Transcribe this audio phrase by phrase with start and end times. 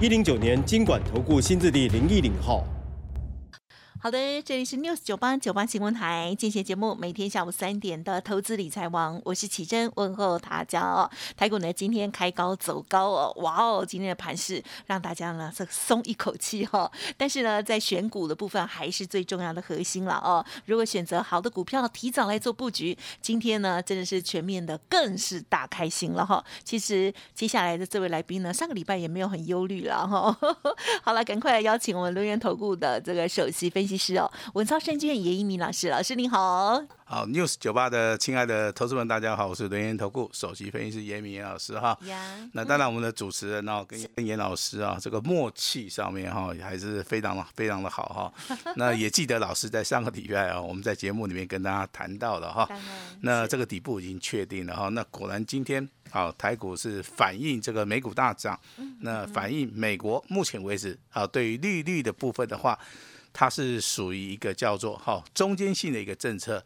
[0.00, 2.64] 一零九年经管投顾新字第零一零号。
[4.04, 11.10] 好的，这里是 News 九八九八新闻台，进行节目，每天下午三点的投资理财王，我是启珍，问候大家哦。
[11.38, 16.92] 台股呢今天开高走高哦，哇哦，今天的盘势让大家呢这松一口气哈。
[17.16, 20.44] 但是呢，在选股的部分还是最重要的核心了哦。
[20.66, 26.44] 如果选择好的股票，提早来做布局，今天呢真的是全面的，更是大开心了哈。
[26.62, 30.38] 其实接下来的这位来宾呢，上个礼拜也没有很忧虑了哈。
[31.02, 33.93] 好了，赶快来邀请我们轮源投顾的这个首席分析。
[33.96, 36.82] 是哦，文超证券严一鸣老师，老师您好。
[37.06, 41.96] 好，news 酒吧的亲爱的投资们，大家好，我是轮研投顾首席分析师严明严老师哈。
[42.52, 48.56] 那当然，我们的主持人呢，跟跟严老师啊，这个默契上面哈，还是非常的非常的好哈。
[48.76, 52.66] 那也记得老师在上个礼拜啊，我们在节目里面跟大家谈到了哈。
[53.20, 54.88] 那这个底部已经确定了哈。
[54.88, 58.58] 那果然今天好，台股是反映这个美股大涨，
[59.00, 62.76] 那反映美国目前为止啊，对于利率的部分的话。
[63.34, 66.62] 它是属于一个叫做哈中间性的一个政策，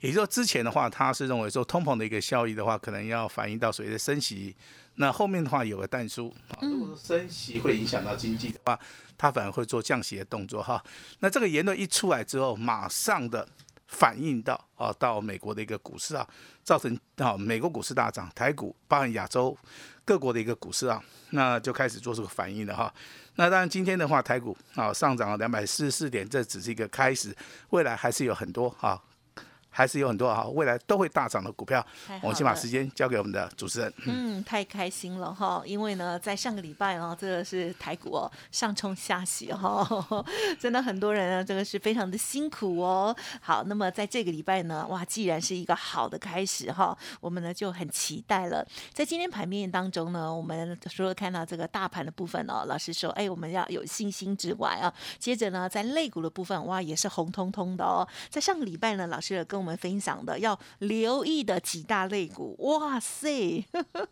[0.00, 4.54] 也就是说之前的话，它是认为说通膨的一个效益的话，可能要反映到所谓的升息。
[4.96, 8.78] 那后面的话有个淡书啊，如果说升息会影响到经济的话，
[9.16, 10.84] 它反而会做降息的动作哈。
[11.20, 13.48] 那这个言论一出来之后，马上的
[13.90, 16.26] 反映到啊到美国的一个股市啊，
[16.62, 19.56] 造成啊美国股市大涨，台股包含亚洲
[20.04, 22.92] 各国的一个股市啊，那就开始做出反应了哈。
[23.34, 27.36] 那当然，今天的话，台股啊上涨了两百四十四点，这只是一个开始，
[27.70, 29.02] 未来还是有很多啊。
[29.70, 31.84] 还是有很多哈，未来都会大涨的股票。
[32.20, 33.92] 我们先把时间交给我们的主持人。
[34.06, 39.86] 嗯，太开心了哈，因为呢，在上个礼拜哦，这个是台股哦上冲下洗哈，
[40.58, 43.14] 真的很多人呢，这个是非常的辛苦哦。
[43.40, 48.66] 好，那么在这个礼拜呢，哇，既然是一个好的开始哈，我们呢就很期待了。
[48.92, 58.06] 在今天盘面当中呢，我们除了看到这个大盘的部分哦，老师说，哎，我们要有信心之外啊，接着呢，在肋骨的部分，哇，也是红彤彤的哦。
[58.28, 63.62] 在上个礼拜呢，老师跟我们分享的要留意的几大类股，哇塞，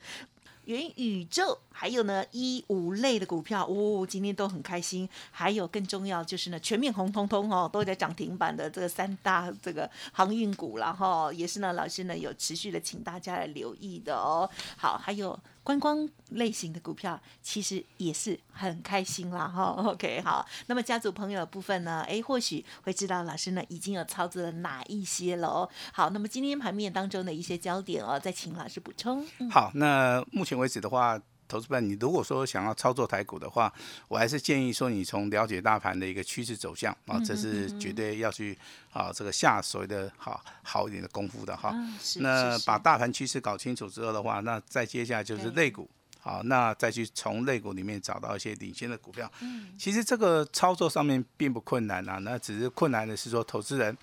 [0.66, 5.08] 元宇宙，还有呢一五类的股票，哦，今天都很开心。
[5.30, 14.48] 还有更重要就是呢，全面红彤彤哦，都在涨停板的这个三大这个航运股了哈，也是呢，老师呢有持续的请大家来留意的哦。
[14.76, 15.38] 好，还有。
[15.68, 19.64] 观光类型的股票其实也是很开心啦， 哈。
[19.76, 22.02] OK，好，那么家族朋友的部分呢？
[22.08, 25.68] 哎，或许会知道老师呢已经有操作了哪一些了哦。
[25.92, 29.26] 好，那么今天盘面当中的一些焦点哦，再请老师补充。
[29.50, 31.20] 好，那目前为止的话。
[31.48, 33.72] 投资班，你如果说想要操作台股的话，
[34.06, 38.56] 我还是建议说，你从了解大盘的一个趋势走向啊，这是绝对要去
[38.92, 41.74] 啊这个下所谓的好好一点的功夫的哈。
[42.16, 45.88] 那把大盘趋势搞清楚之后的话，那再接下来就是类股，
[46.20, 49.30] 好，那再去从类股里面找到一些领先的股票。
[49.40, 53.96] 嗯，其实这个操作上面并不困难啊，那只是困难的是说，投资人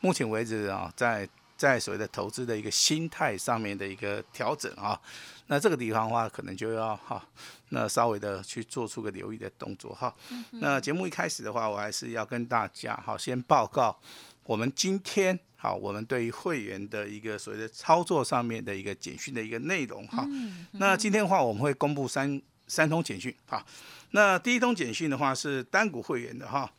[0.00, 1.28] 目前为止啊，在
[1.60, 4.98] 在所谓的投资的一个心态上面的一个调整啊。
[5.48, 7.22] 那这个地方的话，可能就要哈，
[7.68, 10.14] 那稍微的去做出个留意的动作哈。
[10.52, 13.94] 那节目一开始的话，我还是要跟大家好先报告
[14.44, 20.26] 我们今天好我们对于会员的一个所谓的操作上面的一个简讯的一个内容哈。
[20.72, 23.62] 那今天的话，我们会公布三三通简讯哈。
[24.12, 26.72] 那第一通简讯的话是单股会员的哈，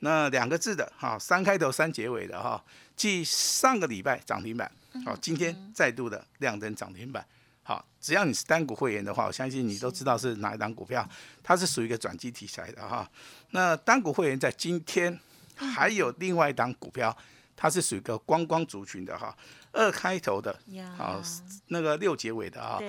[0.00, 2.62] 那两个字的哈，三开头三结尾的哈，
[2.94, 4.70] 即上个礼拜涨停板，
[5.04, 7.24] 好，今天再度的亮灯涨停板。
[7.62, 11.04] 好，只要你是单股会员的话，我相信你都知道是哪一档股票，
[11.42, 13.10] 它是属于一个转机题材的哈。
[13.50, 15.18] 那单股会员在今天
[15.56, 17.16] 还有另外一档股票，
[17.56, 19.36] 它是属于一个观光族群的哈，
[19.72, 20.56] 二开头的，
[20.96, 21.20] 好，
[21.66, 22.80] 那个六结尾的啊。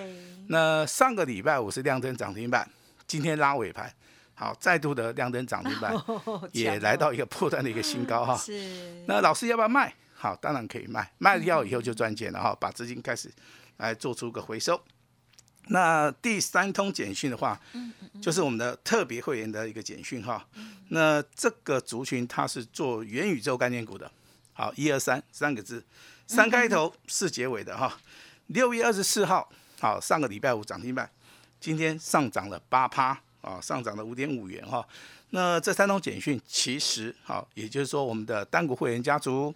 [0.49, 2.69] 那上个礼拜我是亮灯涨停板，
[3.07, 3.91] 今天拉尾盘，
[4.39, 5.93] 好，再度的亮灯涨停板，
[6.53, 8.37] 也来到一个破断的一个新高哈。
[8.39, 9.03] 是。
[9.07, 9.93] 那老师要不要卖？
[10.13, 13.29] 好，当然可以卖，卖掉以后就赚钱了哈，把资金开始。
[13.77, 14.81] 来做出个回收。
[15.67, 17.61] 那第三通简讯的话，
[18.19, 20.43] 就是我们的特别会员的一个简讯哈。
[20.89, 24.11] 那这个族群它是做元宇宙概念股的。
[24.53, 25.85] 好，一二三三个字，
[26.25, 27.99] 三开头四结尾的哈。
[28.47, 29.47] 六月二十四号，
[29.79, 31.07] 好，上个礼拜五涨停板，
[31.59, 33.21] 今天上涨了八趴。
[33.41, 34.85] 啊，上涨了五点五元哈。
[35.31, 39.53] 那这三通简讯其实好，也就是说我们的单股会员家族，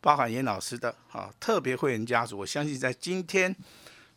[0.00, 3.54] 包含严老师的啊特别会员家族，我相信在今天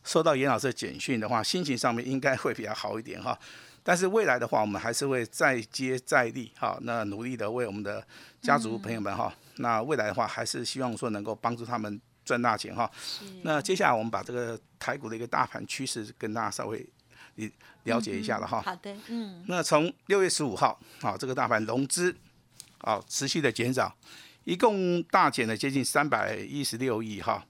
[0.03, 3.38] 收到严老师的简讯的话，心情上面应该会比较好一点哈。
[3.81, 8.06] 但是未来的话，我们还是会再接再厉哈，那努力的为我们的
[8.41, 12.91] 家族朋友们哈，那未来的话还是希望说能够帮助他们赚大钱哈。
[13.44, 16.85] 那接下来我们把这个台股的一个大盘趋势跟大家稍微
[17.83, 18.62] 了解一下了哈。
[18.62, 19.44] 好的，嗯。
[19.47, 22.15] 那从六月十五号，好，这个大盘融资，
[22.80, 23.95] 啊，持续的减少，
[24.44, 27.45] 一共大减了接近三百一十六亿哈。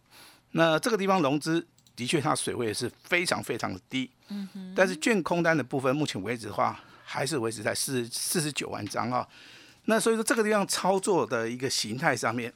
[0.51, 1.65] 那这个地方融资
[1.95, 4.73] 的确它水位是非常非常的低，嗯哼。
[4.75, 9.27] 但是券空单的部分，目前为止的话，还是维持在四四十九万张啊。
[9.85, 12.53] 那所以说这个地方操作的一个形态上面，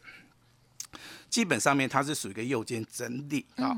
[1.30, 3.76] 基本上面它是属于一个右肩整理啊。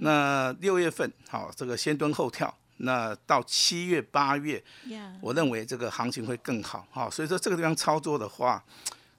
[0.00, 2.54] 那六月份，好，这个先蹲后跳。
[2.78, 4.62] 那到七月八月，
[5.20, 8.62] 我认为这个行情会更好哈，所以说这个地方操作的话，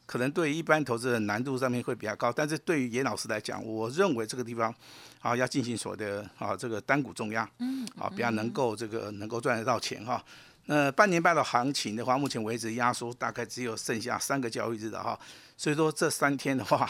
[0.06, 4.74] 可能对一般投资人难度上面会比较高，但是对于严老师来讲，我认为这个地方
[5.22, 10.24] 啊要进行所谓的啊这个单股重压，嗯，啊比较能够这个能够赚得到钱哈。
[10.72, 15.20] 那半年半的行情的话，目前为止压缩大概只有剩下三个交易日的哈，
[15.58, 16.88] 所以说这三天的话，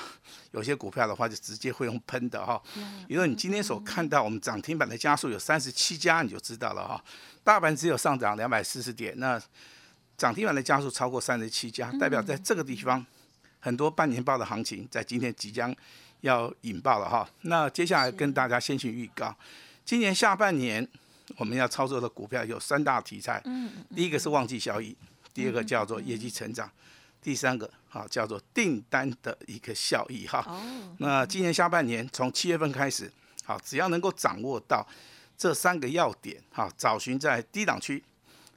[0.51, 2.61] 有些股票的话就直接会用喷的哈。
[3.07, 7.01] 比如说你今天所看到我们涨停板的家数有三十七家，你就知道了哈。
[7.41, 9.41] 大盘只有上涨两百四十点，那
[10.17, 13.05] 涨停板的家数超过三十七家，代表在这个地方
[13.61, 15.73] 很多半年报的行情在今天即将
[16.19, 17.25] 要引爆了哈。
[17.43, 19.33] 那接下来跟大家先行预告，
[19.85, 20.85] 今年下半年。
[21.37, 23.41] 我们要操作的股票有三大题材，
[23.95, 24.95] 第一个是旺季效益，
[25.33, 26.69] 第二个叫做业绩成长，
[27.21, 30.45] 第三个啊叫做订单的一个效益哈。
[30.97, 33.11] 那今年下半年从七月份开始，
[33.45, 34.85] 好，只要能够掌握到
[35.37, 38.03] 这三个要点，哈，找寻在低档区，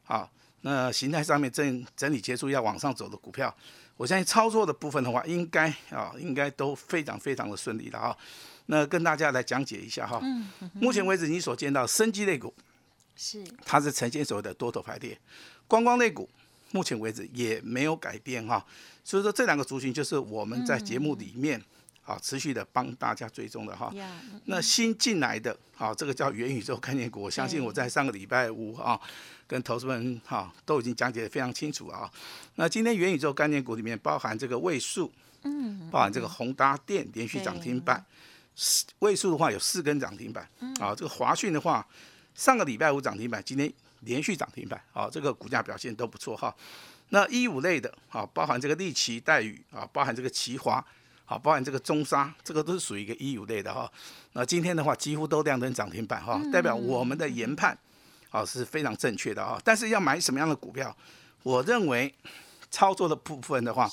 [0.04, 0.30] 好，
[0.62, 3.54] 那形态上面整整理结束要往上走的股票，
[3.96, 8.16] 我相信操作的部分的话，应该啊应该都非常非常的顺利的啊。
[8.66, 12.54] 那跟大家来讲解一下哈，嗯目前为止你所见到生机类股
[13.16, 13.44] 是。
[13.64, 15.18] 它是呈现所谓的多头排列，
[15.66, 16.28] 观光类股
[16.70, 18.64] 目前为止也没有改变哈，
[19.04, 21.60] 所以说这两个族群就是我们在节目里面
[22.04, 23.92] 啊持续的帮大家追踪的哈。
[24.46, 28.98] 那新进来的啊这个叫元宇宙概念股，我相信我在上个礼拜五啊
[29.46, 32.10] 跟投资们哈都已经讲解的非常清楚啊。
[32.54, 35.12] 那今天元宇宙概念股里面包含这个位数，
[35.42, 38.02] 嗯，包含这个宏达电连续涨停板。
[38.54, 40.46] 四位数的话有四根涨停板，
[40.78, 41.86] 啊，这个华讯的话，
[42.34, 46.54] 上个礼拜五涨停板，今天连续涨停板，啊，这个股价表现都不错哈。
[47.08, 50.84] 那一五类的，啊，包含这个利奇、待遇，啊，包含这个奇华，
[51.24, 53.90] 啊，包含这个中沙，这个都是属于一个一五类的哈。
[54.32, 57.76] 那今天的话，几乎都亮灯涨停板哈，代表我们的研判，
[58.30, 59.60] 啊，是非常正确的啊。
[59.64, 60.94] 但是要买什么样的股票，
[61.42, 62.14] 我认为
[62.70, 63.90] 操作的部分的话，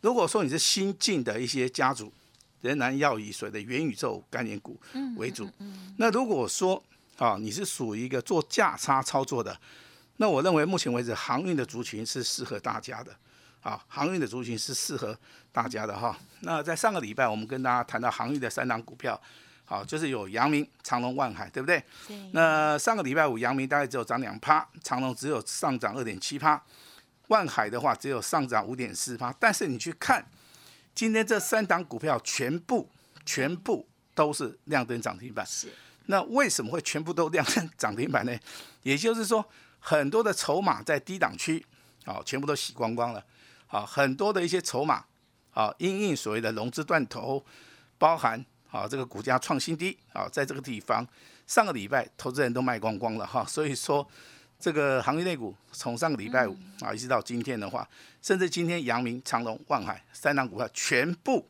[0.00, 2.10] 如果说你是新进的一些家族。
[2.60, 4.80] 仍然要以所谓的元宇宙概念股
[5.16, 5.48] 为主。
[5.96, 6.82] 那如果说
[7.16, 9.58] 啊，你是属于一个做价差操作的，
[10.18, 13.12] 那我认为目前为止航运的族群是适合大家的。
[13.60, 15.18] 啊，航运的族群是适合
[15.50, 16.16] 大家的哈。
[16.42, 19.20] 那在上个礼拜我们跟大家谈到航运的三档股票，
[19.64, 21.82] 好，就是有阳明、长隆、万海，对不对？
[22.06, 22.16] 对。
[22.32, 26.62] 那上个礼拜五阳明大概只有涨两趴，长隆只有上涨二点七趴，
[27.26, 29.34] 万海的话只有上涨五点四趴。
[29.40, 30.24] 但是你去看。
[30.98, 32.90] 今天这三档股票全部
[33.24, 33.86] 全部
[34.16, 35.72] 都是亮灯涨停板，是。
[36.06, 38.36] 那为什么会全部都亮灯涨停板呢？
[38.82, 41.64] 也就是说，很多的筹码在低档区，
[42.04, 43.24] 啊，全部都洗光光了，
[43.68, 45.04] 啊，很多的一些筹码，
[45.52, 47.46] 啊，因应所谓的融资断头，
[47.96, 51.06] 包含啊这个股价创新低，啊，在这个地方
[51.46, 54.04] 上个礼拜投资人都卖光光了哈，所以说。
[54.58, 57.88] 这个行业内股从上个礼拜五啊一直到今天的话，
[58.20, 61.48] 甚至今天阳明、长隆、万海三档股票全部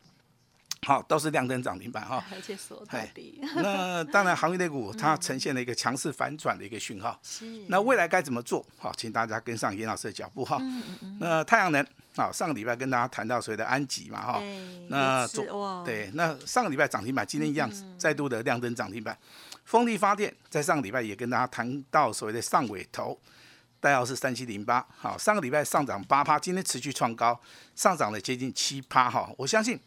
[0.86, 3.40] 好都是亮灯涨停板哈，而且所在地。
[3.56, 7.18] 那当然行业内股它呈现了一个强势反转的一个讯号。
[7.24, 7.46] 是。
[7.68, 8.64] 那未来该怎么做？
[8.76, 10.58] 好，请大家跟上严老师的脚步哈。
[10.60, 11.18] 嗯嗯嗯。
[11.18, 11.84] 那太阳能
[12.14, 14.42] 啊，上个礼拜跟大家谈到所谓的安吉嘛哈。
[14.88, 19.16] 那做对，那上个礼拜涨停板，今天一样再度的亮灯涨停板。
[19.68, 23.20] 风力发电在上个礼拜也跟大家谈到所谓的上尾头，
[23.78, 27.38] 代号是三七零八，好，上个礼拜上涨八趴，今天持续创高，
[27.75, 29.78] 上涨了接近七趴，哈，我相信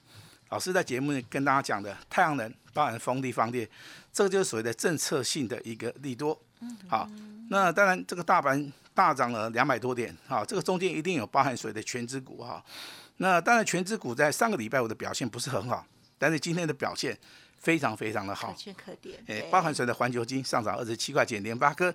[0.50, 3.67] 老师在节目里跟大家讲的太阳能包含风力发电，
[4.13, 6.39] 这个就是所谓的政策性的一个利多，
[6.88, 7.09] 好，
[7.50, 12.63] 那当然这个大盘大涨了两百多点，好，这个中间一定有包含所谓的全资股，哈，
[13.17, 15.83] 那当然全资股在上个礼拜五的表现不是很好，
[16.19, 17.17] 但是今天的表现。
[17.62, 18.58] 非常非常的好可。
[18.58, 21.94] 圈可点，诶对，包含谁的环球金上涨二十七块钱，联发科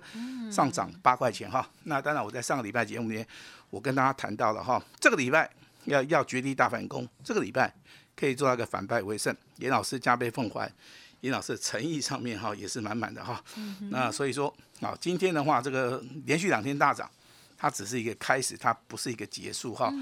[0.49, 1.69] 上涨八块钱哈。
[1.83, 3.27] 那当然，我在上个礼拜节目里面，
[3.69, 5.49] 我跟大家谈到了哈，这个礼拜
[5.83, 7.71] 要要绝地大反攻，这个礼拜
[8.15, 9.35] 可以做到一个反败为胜。
[9.57, 10.71] 严老师加倍奉还，
[11.19, 13.43] 严老师的诚意上面哈也是满满的哈。
[13.91, 17.09] 那所以说啊，今天的话，这个连续两天大涨，
[17.57, 19.93] 它只是一个开始，它不是一个结束哈。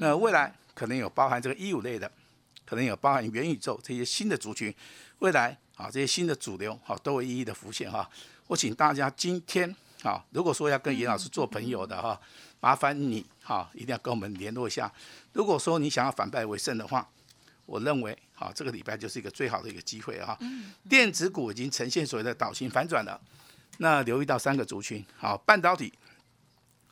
[0.00, 2.10] 那未来可能有包含这个一五类的，
[2.72, 4.74] 可能有包含元宇宙这些新的族群，
[5.18, 8.08] 未来啊这些新的主流好都会一一的浮现哈。
[8.46, 9.68] 我请大家今天
[10.02, 12.18] 啊，如果说要跟严老师做朋友的哈，
[12.60, 14.90] 麻烦你哈一定要跟我们联络一下。
[15.34, 17.06] 如果说你想要反败为胜的话，
[17.66, 20.38] 我认为好这个礼拜就是一个最好的一个机会哈。
[20.88, 23.20] 电子股已经呈现所谓的倒型反转了，
[23.76, 25.92] 那留意到三个族群，好半导体。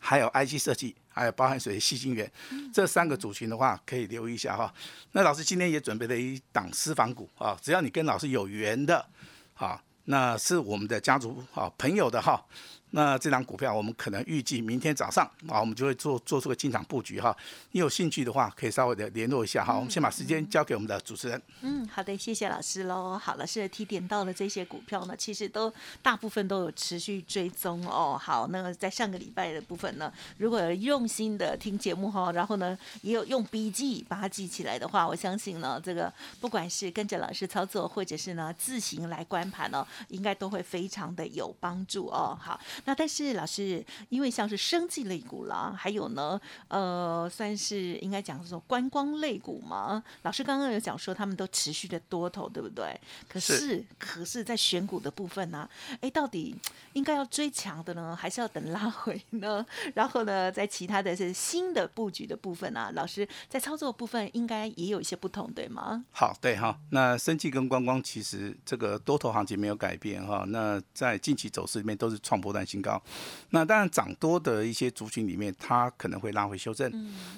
[0.01, 2.29] 还有 IC 设计，还有包含水的细晶圆，
[2.73, 4.75] 这三个组群的话，可以留意一下哈。
[5.13, 9.07] 那老师今天也准备了一档私房股啊，只要你跟老师有缘的，
[9.55, 12.45] 啊，那是我们的家族啊朋友的哈。
[12.93, 17.37] 那这档股票我们可能预计明天早上啊，我们就会做做出个进场布局哈。
[17.73, 19.75] 你有兴趣的话，可以稍微的联络一下哈。
[19.75, 21.41] 我们先把时间交给我们的主持人。
[21.63, 23.17] 嗯，好的，谢谢老师喽。
[23.19, 28.19] 好，老师的提点到了这些股票呢，其实都大部分都有持续追踪哦。
[28.21, 42.37] 好，那在上个礼拜的部分呢，如果有用心的听节目哈，然后呢也有用笔记把它记起来的话，我相信呢，这个不管是跟着老师操作，或者是呢自行来观盘哦，应该都会非常的有帮助哦。
[42.41, 50.03] 好，那但是老师，因为像是生技类股啦，还有呢，呃，算是应该讲说观光类股嘛。
[50.23, 52.99] 老师刚刚有讲说他们都持续的多头，对不对？
[53.29, 55.69] 可是，是可是在选股的部分呢、
[56.01, 56.55] 哎，到底
[56.93, 59.65] 应该要追强的呢，还是要等拉回呢？
[59.95, 66.05] 然后呢，在其他的是新的布局的部分啊，老师在操作部分应该也有一些不同，对吗？
[66.11, 73.03] 好，对哈，那生技跟观光其实这个多头行情没有改变哈，那在近期走势里面都是创波段新高。
[73.51, 76.91] 那当然涨多的一些族群里面，它可能会拉回修正，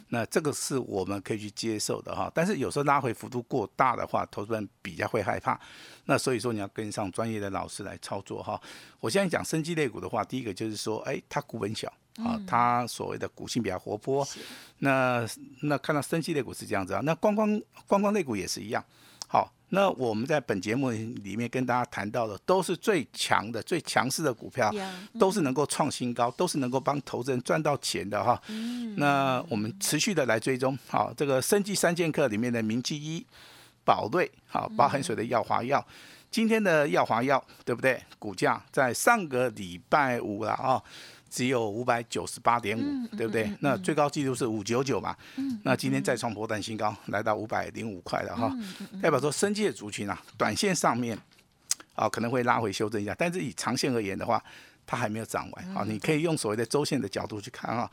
[0.08, 2.30] 那这个是我们可以去接受的哈。
[2.34, 5.58] 但是有时候拉回幅度过大的话，投资人比较会害怕。
[6.04, 8.60] 那所以说你要跟上专业的老师来操作哈。
[9.00, 14.26] 我现在讲生机类股的话，第一个就是说，哎，它股本小啊，它所谓的股性比较活泼。
[14.78, 15.26] 那
[15.62, 18.84] 那看到生技类股是这样子啊，那观光观光类股也是一样。
[19.72, 28.40] 好，那我们在本节目里面跟大家谈到的，都是最强的、最强势的股票呀，都是能够创新高，都是能够帮投资人赚到钱的哈。
[28.96, 33.24] 那我们持续的来追踪，好，这个生技三剑客里面的明基一、
[33.84, 35.84] 宝瑞，好，包含水的耀华药。
[36.30, 38.02] 今天的耀华药对不对？
[38.18, 40.82] 股价在上个礼拜五了啊、
[41.32, 43.50] 只有五百九十八点五，对不对？
[43.60, 45.16] 那最高纪录是五九九嘛，
[45.62, 48.54] 那今天再创波段新高，来到五百零五块了哈，
[49.00, 51.18] 代表说生计的族群啊，短线上面
[51.94, 54.44] 啊可能会拉回修正一下，但是以长线而言的话，
[54.86, 57.90] 它还没有涨完啊，你可以用所谓的周线的角度去看啊。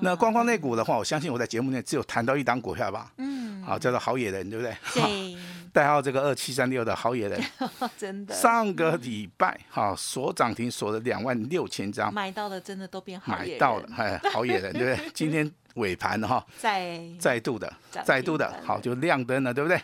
[0.00, 4.76] 那观光类股的话，我相信我在节目内只有谈到一档股票吧，嗯，好，叫做好野人，对不对？
[4.94, 5.36] 对，
[5.72, 7.40] 代号这个二七三六的好野人，
[7.96, 8.34] 真的。
[8.34, 15.10] 上个礼拜哈锁涨停锁了两万六千张，买到的真的都变好野买到了人，哎，好野人，对不对？
[15.14, 17.72] 今天尾盘哈，再再度的
[18.04, 19.80] 再度的好就亮灯了，对不对？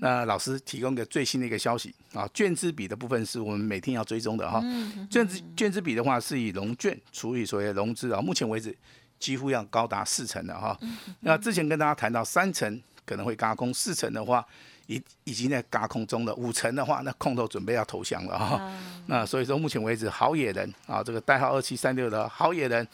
[0.00, 4.60] 那老师提供个最新的一个消息啊，券资比的部分是我们每天要追踪的哈。
[4.62, 8.76] 嗯券资券资比的话是以融券除以所谓的融资啊，目前为止
[9.18, 10.76] 几乎要高达四成的哈。
[10.80, 14.44] 嗯那之前跟大家谈到三成可能会嘎空，四成的话
[14.86, 18.56] 已已经在嘎空中了，五成的话那空头准备要投降了哈。
[18.56, 22.86] 啊那所以说目前为止好野人啊，这个代号二七三六的好野人。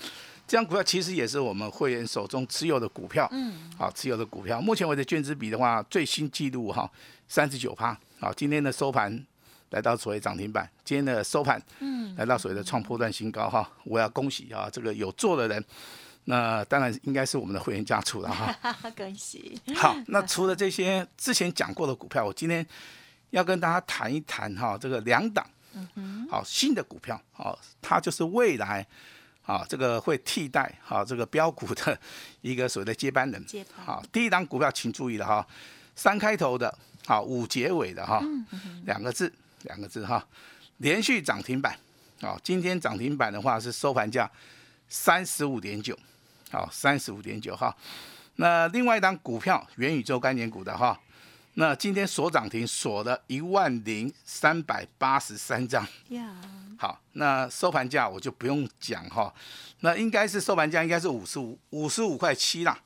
[0.49, 4.59] 这张股票其实也是我们会员手中持有的股票，嗯，好持有的股票。
[4.59, 6.91] 目前为止券资比的话，最新记录哈
[7.29, 9.23] 三十九趴，好，今天的收盘
[9.71, 15.63] 来到所谓涨停板，今天的收盘，嗯，来到所谓的创破段新高哈，我要恭喜啊，这个有做的人，
[16.25, 18.57] 那当然应该是我们的会员家族了哈。
[18.97, 22.67] 恭喜，好，那除了这些之前讲过的股票，我今天
[23.31, 25.47] 要跟大家谈一谈哈，这个两档，
[26.31, 28.87] 好新的股票，好，它就是未来，
[29.49, 31.99] 啊，这个会替代哈这个标股的
[32.43, 33.87] 一个所谓的接班人接班。
[33.87, 35.47] 好，第一档股票请注意了哈，
[35.97, 38.23] 三开头的，好五结尾的哈，
[38.85, 40.23] 两个字，两个字哈，
[40.77, 41.75] 连续涨停板。
[42.21, 44.31] 好，今天涨停板的话是收盘价
[44.87, 45.99] 三十五点九，
[46.51, 47.75] 好，三十五点九哈。
[48.37, 51.01] 那另外一档股票元宇宙概念股的哈，
[51.59, 55.85] 那今天锁涨停锁了一万零三百八十三张。
[56.79, 59.35] 好，那收盘价我就不用讲哈，
[59.81, 62.79] 那应该是收盘价应该是五十五五十五块七啦。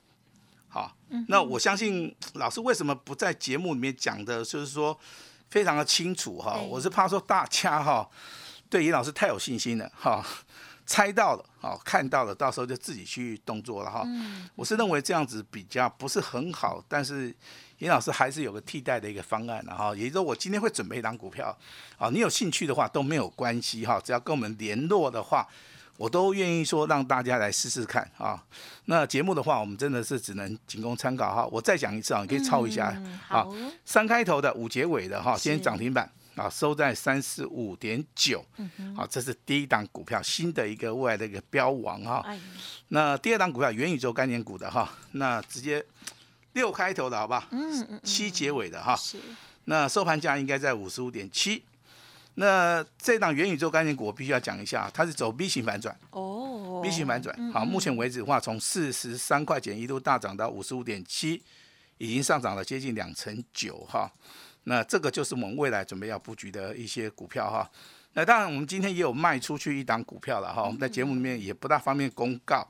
[0.69, 0.97] 好，
[1.29, 4.99] 那我相信老师为什么不在节目里面讲的，就是说
[5.51, 6.55] 非常的清楚哈。
[6.55, 8.09] 我是怕说大家哈
[8.71, 10.25] 对严老师太有信心了哈，
[10.87, 14.07] 猜到了好看到了，到时候就自己去动作了哈。
[14.55, 17.35] 我是认为这样子比较不是很好，但是
[17.79, 19.95] 严老师还是有个替代的一个方案的哈。
[19.95, 21.57] 也就是说，我今天会准备一档股票，
[21.99, 25.47] 啊，你有兴趣的话都没有关系哈，只要跟我们联络的话。
[25.99, 28.43] 我都愿意说让大家来试试看啊。
[28.87, 31.47] 那节目的话，我们真的是只能仅供参考哈。
[31.53, 33.55] 我再讲一次啊，你可以抄一下嗯啊好。
[33.85, 38.45] 三开头的五结尾的哈，是今天涨停板啊，收在三四五点九。
[38.97, 42.23] 好，这是第一档股票，新的一个未来的一个标王哈。
[42.25, 42.39] 哎，
[42.89, 45.85] 那第二档股票元宇宙概念股的哈，那直接
[46.53, 47.49] 六开头的好吧？
[47.51, 48.97] 嗯嗯七结尾的哈。
[48.97, 49.19] 是
[49.65, 51.63] 那收盘价应该在五十五点七。
[52.35, 55.97] 那这档元宇宙概念股，我必须要讲一下，它是走 B 型反转。
[56.11, 61.41] 哦 V 型反转，好，目前为止的话，从四十三块钱一度大涨到五十五点七，
[61.99, 64.11] 已经上涨了接近两成九哈。
[64.65, 67.71] 那这个就是我们未来准备要布局的一些股票哈。
[68.15, 70.63] 那当然，我们今天也有卖出去一档股票了哈。
[70.63, 72.69] 我们在节目里面也不大方便公告，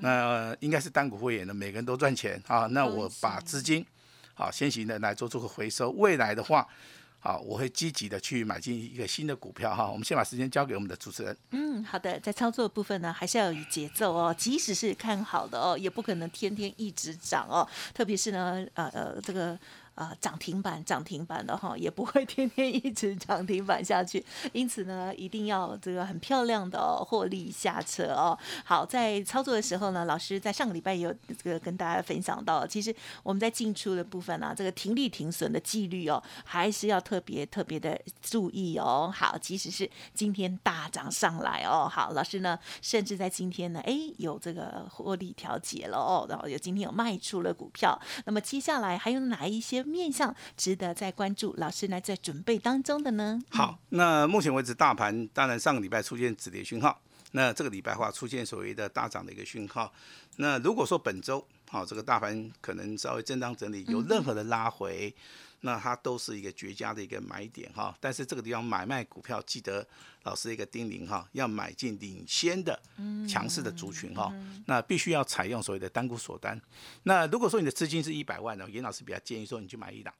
[0.00, 2.66] 那应该是单股会员的，每个人都赚钱啊。
[2.70, 3.84] 那我把资金
[4.34, 6.66] 好先行的来做出个回收，未来的话。
[7.18, 9.90] 好，我会积极的去买进一个新的股票哈。
[9.90, 11.36] 我们先把时间交给我们的主持人。
[11.50, 14.32] 嗯，好的，在操作部分呢，还是要有节奏哦。
[14.38, 17.66] 即使是看好的哦，也不可能天天一直涨哦。
[17.92, 19.58] 特别是呢，呃呃，这个
[19.96, 24.24] 呃涨停板涨停板的哈，也不会天天一直涨停板下去。
[24.52, 28.38] 因此呢，一定要这个很漂亮的哦，获利下车哦。
[28.64, 39.12] 好，在操作的时候呢，老师在上个礼拜也有这个跟大家分享到，其实我们在进出的部分啊，这个停利停损的纪律哦，还是要特别特别的注意哦。
[39.12, 47.98] 好，即使是今天大涨上来哦，好，老师呢，甚至在今天呢，哎，有这个获利调节了哦，然后有今天有卖出了股票。
[48.26, 51.54] 那么接下来还有哪一些面向值得再关注？
[51.56, 53.40] 老师呢在准备当中的呢？
[53.50, 57.00] 好，那目前为止，大盘当然上个礼拜出现止跌讯号，
[57.32, 59.92] 那这个礼拜话出现所谓的大涨的一个讯号。
[60.36, 65.14] 那如果说本周好、这个大盘可能稍微震荡整理，有任何的拉回，
[65.60, 67.96] 那它都是一个绝佳的一个买点哈。
[68.00, 69.86] 但是这个地方买卖股票，记得
[70.22, 72.80] 老师一个叮咛哈，要买进领先的
[73.28, 74.32] 强势的族群哈。
[74.66, 76.60] 那必须要采用所谓的单股锁单。
[77.02, 80.12] 那如果说你的资金是一百万呢，严老师比较建议说你去买一档。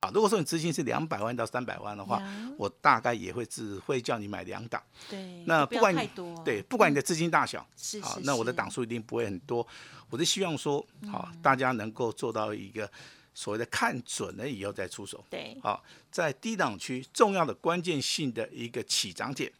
[0.00, 4.80] 啊，如果说你资金是两百万到三百万的话呀，我大概也会只会叫你买两档。
[5.10, 6.08] 对，那不管你
[6.44, 7.66] 对，不管你的资金大小，
[8.00, 9.66] 好那我的档数一定不会很多。
[10.08, 12.88] 我是希望说，好，大家能够做到一个
[13.38, 15.24] 所谓的看准了以后再出手。
[15.30, 19.52] 对，好，在低档区重要的关键性的一个起涨点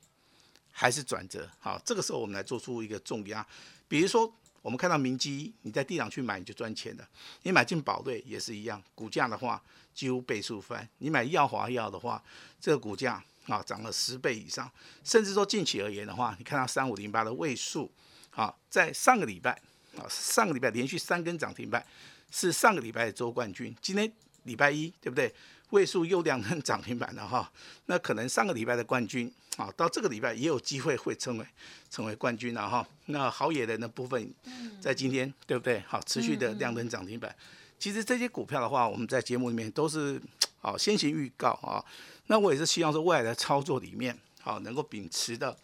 [0.72, 3.46] 还是转折，好，这个时候我们来做出一个重压。
[3.86, 7.08] 比如说，我们看到明基，你在低档去买你就赚钱了。
[7.44, 9.62] 你买进宝瑞也是一样，股价的话
[9.94, 10.88] 几乎倍数翻。
[10.98, 12.20] 你买耀华药的话，
[12.60, 14.68] 这个股价啊涨了十倍以上，
[15.04, 17.88] 甚至说近期而言的话，你看到三五零八的位数，
[18.30, 19.52] 啊，在上个礼拜
[19.96, 21.86] 啊上个礼拜连续三根涨停板，
[22.30, 23.74] 是上个礼拜的周冠军。
[23.80, 24.10] 今天
[24.44, 25.32] 礼拜一对不对？
[25.70, 27.52] 位数又两根涨停板了哈，
[27.84, 31.46] 那可能上个礼拜的冠军啊，到这个礼拜也有机会会成为
[31.90, 32.88] 成为冠军了哈。
[33.04, 34.32] 那好野人的部分，
[34.80, 35.80] 在今天对不对？
[35.86, 37.36] 好，持续的亮灯涨停板。
[37.78, 40.18] 其实这些股票的话，我们在节目里面都是
[40.62, 41.84] 好先行预告啊。
[42.28, 45.54] 那我也是希望说未来的操作里面，好能够秉持的，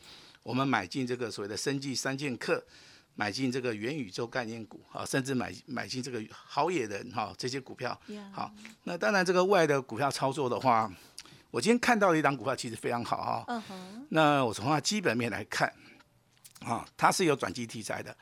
[0.42, 2.62] 我们买进这个所谓的生计三剑客。
[3.16, 7.98] 买进这个元宇宙概念股啊，甚至买买进这个好野人哈、这些股票。
[8.33, 10.90] 好，那当然这个外的股票操作的话，
[11.50, 13.62] 我今天看到的一档股票其实非常好哈、
[14.09, 15.72] 那我从它基本面来看，
[16.61, 18.14] 啊，它是有转机题材的。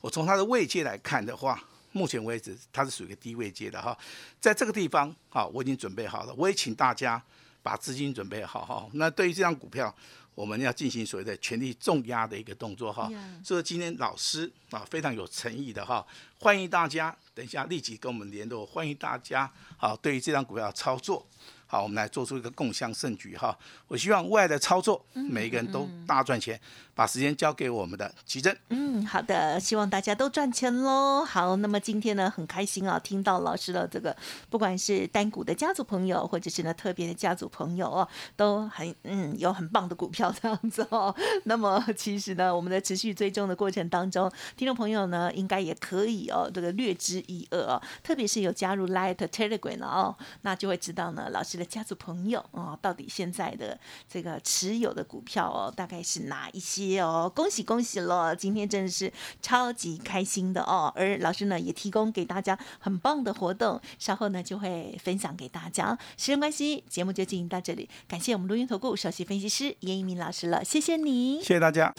[0.00, 3.96] 我从它的位阶来看的话，目前为止它是属于一个低位阶的哈。
[4.40, 7.22] 在这个地方啊，我已经准备好了，我也请大家
[7.62, 8.88] 把资金准备好哈。
[8.94, 9.94] 那对于这张股票，
[10.34, 13.10] 我们要进行所谓的权力重压的一个动作哈。
[13.44, 16.06] 所以今天老师啊非常有诚意的哈，
[16.38, 21.26] 欢迎大家等一下立即跟我们联络，欢迎大家好对于这张股票操作。
[21.72, 23.58] 好，我们来做出一个共襄盛举哈！
[23.88, 26.60] 我希望未来的操作，每一个人都大赚钱。
[26.94, 28.54] 把时间交给我们的奇珍。
[28.68, 31.24] 嗯，好的，希望大家都赚钱喽。
[31.24, 34.14] 好，那么今天呢，很开心啊，听到老师的这个，
[34.50, 38.06] 不管是单股的家族朋友，或者是呢特别的家族朋友哦，
[38.36, 41.14] 都很嗯有很棒的股票这样子哦。
[41.44, 47.82] 那么其实呢，我们在持续追踪的过程当中，听众朋友呢，应该也可以哦，这个略知一二哦。
[48.02, 57.30] 特别是有加入 Light Telegram 哦，那就会知道呢，老师家族朋友哦，到底现在的这个持有的股票哦，大概是哪一些哦？
[57.34, 60.92] 恭喜恭喜了，今天真的是超级开心的哦。
[60.96, 65.98] 而老师呢，也提供给大家很棒的活动，稍后呢就会分享给大家。
[66.16, 71.92] 时间关系，节目就进行到这里，感谢我们录音投顾首席分析师严一鸣老师了，谢谢你，谢谢大家。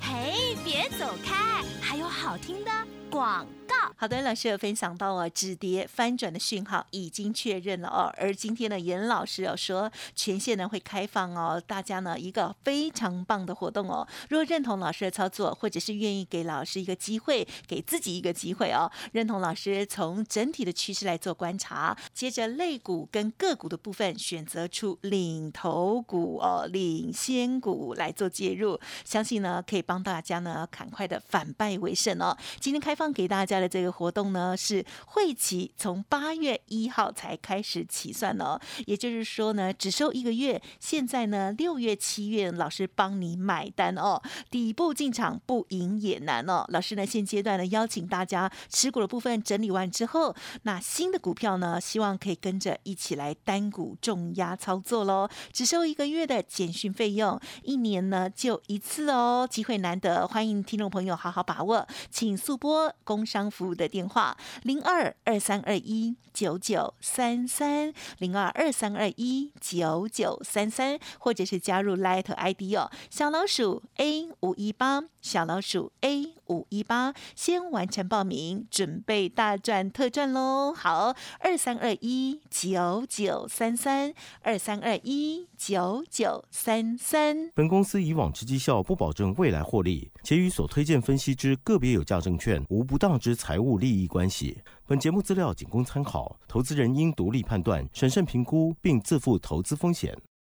[0.00, 2.70] 嘿，别走开，还有好听的
[3.08, 3.76] 广告。
[3.96, 8.12] 好的，老师有分享到哦，止跌翻转的讯号已经确认了哦。
[8.16, 14.06] 而今天呢，严老师有说，全线呢会开放哦，大家呢一个非常棒的活动哦。
[14.28, 32.36] 如果认同老师的操作，或者是愿意给老师一个机会，给自己一个机会哦，认同老师从整体的趋势来做观察，接着类股跟个股的部分选择出领头股哦，领先股来做介入，相信呢可以帮大家呢赶快的反败为胜哦。
[32.60, 33.86] 今天开放给大家的这个。
[33.96, 40.60] 活动呢是会期从八月一号才开始起算哦，也就是说呢只收一个月。
[40.78, 46.66] 现在呢六月七月老师帮你买单哦，底部进场不赢也难哦。
[46.68, 50.34] 老师呢现阶段呢邀请大家持股的部分整理完之后，
[50.64, 55.26] 那新的股票呢希望可以跟着一起来单股重压操作喽。
[55.54, 61.65] 只收一个月的简讯费用，一年呢就一次哦，机会难得，欢迎听众朋友好好把握，
[62.10, 63.76] 请速拨工商服务。
[63.76, 80.72] 的电话零二二三二一九九三三零二二三二一九九三三，或者是加入 Light ID 哦，小老鼠 A 五一八，小老鼠 A 五一八，先完成报名，准备大赚特赚喽！
[80.74, 87.50] 好，二三二一九九三三二三二一九九三三。
[87.54, 93.76] 本公司以往之绩效不保证未来获利，且与所推荐分析之个别有价证券无不当之财务。
[93.76, 94.58] 利益关系。
[94.86, 100.16] 本节目资料仅供参考，投资人应独立判断、审慎评估，并自负投资风险。